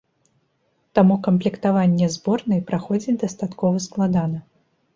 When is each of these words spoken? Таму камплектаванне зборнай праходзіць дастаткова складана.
Таму 0.99 1.17
камплектаванне 1.27 2.09
зборнай 2.15 2.65
праходзіць 2.73 3.17
дастаткова 3.27 3.87
складана. 3.89 4.45